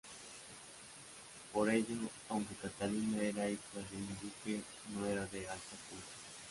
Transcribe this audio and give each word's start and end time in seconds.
Por 1.53 1.69
ello, 1.69 2.09
aunque 2.29 2.55
Catalina 2.55 3.21
era 3.21 3.47
hija 3.47 3.61
de 3.75 3.97
un 3.97 4.07
duque, 4.19 4.61
no 4.95 5.05
era 5.05 5.27
de 5.27 5.41
alta 5.47 5.75
cuna. 5.91 6.01